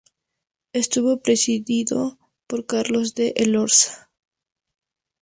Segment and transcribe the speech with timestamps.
[0.73, 2.17] Estuvo presidido
[2.47, 4.09] por Carlos de Elorza.